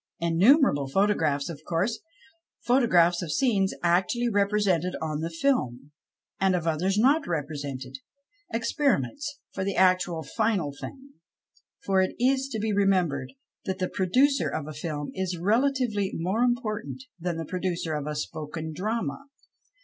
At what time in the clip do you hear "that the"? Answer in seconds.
13.65-13.89